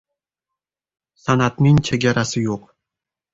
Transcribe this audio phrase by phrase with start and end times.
[1.25, 2.67] •San’atning chegarasi yo‘q.